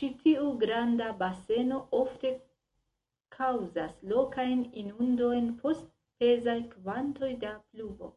Ĉi-tiu 0.00 0.44
granda 0.62 1.08
baseno 1.22 1.82
ofte 1.98 2.32
kaŭzas 3.38 4.02
lokajn 4.14 4.66
inundojn 4.86 5.54
post 5.62 5.96
pezaj 6.24 6.58
kvantoj 6.78 7.34
da 7.46 7.58
pluvo. 7.70 8.14